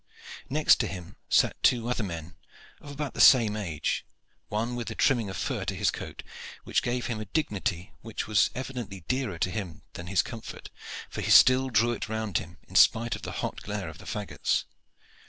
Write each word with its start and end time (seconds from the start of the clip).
Next 0.49 0.77
to 0.77 0.87
him 0.87 1.15
sat 1.29 1.61
two 1.61 1.87
other 1.87 2.01
men 2.01 2.33
of 2.79 2.89
about 2.89 3.13
the 3.13 3.21
same 3.21 3.55
age, 3.55 4.03
one 4.49 4.75
with 4.75 4.89
a 4.89 4.95
trimming 4.95 5.29
of 5.29 5.37
fur 5.37 5.63
to 5.65 5.75
his 5.75 5.91
coat, 5.91 6.23
which 6.63 6.81
gave 6.81 7.05
him 7.05 7.19
a 7.19 7.25
dignity 7.25 7.93
which 8.01 8.25
was 8.25 8.49
evidently 8.55 9.01
dearer 9.01 9.37
to 9.37 9.51
him 9.51 9.83
than 9.93 10.07
his 10.07 10.23
comfort, 10.23 10.71
for 11.07 11.21
he 11.21 11.29
still 11.29 11.69
drew 11.69 11.91
it 11.91 12.09
round 12.09 12.39
him 12.39 12.57
in 12.67 12.73
spite 12.75 13.15
of 13.15 13.21
the 13.21 13.31
hot 13.45 13.61
glare 13.61 13.89
of 13.89 13.99
the 13.99 14.05
faggots. 14.07 14.63